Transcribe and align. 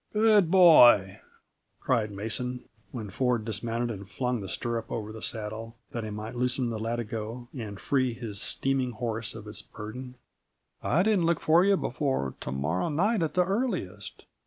"Good 0.13 0.49
boy!" 0.49 1.21
cried 1.79 2.09
Mason, 2.09 2.63
when 2.91 3.11
Ford 3.11 3.45
dismounted 3.45 3.91
and 3.91 4.09
flung 4.09 4.41
the 4.41 4.49
stirrup 4.49 4.85
up 4.85 4.91
over 4.93 5.11
the 5.11 5.21
saddle, 5.21 5.75
that 5.91 6.03
he 6.03 6.09
might 6.09 6.33
loosen 6.35 6.71
the 6.71 6.79
latigo 6.79 7.49
and 7.55 7.79
free 7.79 8.15
his 8.15 8.41
steaming 8.41 8.93
horse 8.93 9.35
of 9.35 9.45
its 9.47 9.61
burden. 9.61 10.15
"I 10.81 11.03
didn't 11.03 11.27
look 11.27 11.39
for 11.39 11.63
you 11.63 11.77
before 11.77 12.33
to 12.41 12.51
morrow 12.51 12.89
night, 12.89 13.21
at 13.21 13.35
the 13.35 13.45
earliest. 13.45 14.25